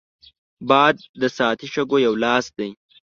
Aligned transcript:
باد 0.69 0.97
د 1.21 1.23
ساعتي 1.37 1.67
شګو 1.73 1.97
یو 2.05 2.13
لاس 2.23 2.45
دی 2.57 2.69